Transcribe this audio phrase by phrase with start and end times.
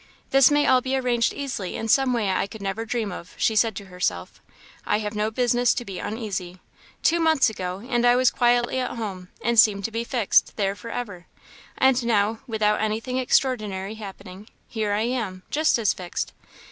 [0.31, 3.55] "This may all be arranged easily in some way I could never dream of," she
[3.55, 4.41] said to herself;
[4.83, 6.57] "I have no business to be uneasy.
[7.03, 10.73] Two months ago, and I was quietly at home, and seemed to be fixed there
[10.73, 11.27] for ever;
[11.77, 16.33] and now, and without anything extraordinary happening, here I am just as fixed.